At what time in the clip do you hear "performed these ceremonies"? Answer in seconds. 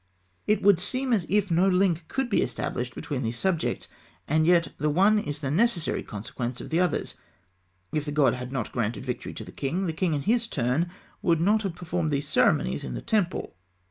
11.75-12.83